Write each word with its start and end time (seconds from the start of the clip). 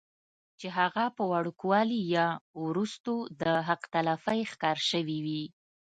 چې 0.59 0.67
هغه 0.77 1.03
پۀ 1.15 1.23
وړوکوالي 1.31 2.01
يا 2.15 2.27
وروستو 2.63 3.13
د 3.41 3.43
حق 3.67 3.81
تلفۍ 3.93 4.39
ښکار 4.51 4.77
شوي 4.89 5.17
وي 5.25 5.43